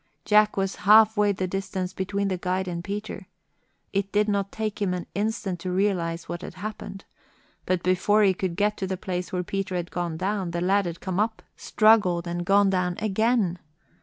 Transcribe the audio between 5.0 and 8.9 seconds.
instant to realize what had happened. But before he could get to